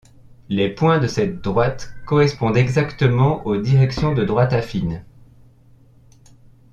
Les 0.49 0.67
points 0.69 0.97
de 0.97 1.05
cette 1.05 1.41
droite 1.43 1.93
correspondent 2.07 2.57
exactement 2.57 3.45
aux 3.45 3.57
directions 3.61 4.15
de 4.15 4.23
droites 4.25 4.51
affines. 4.51 5.05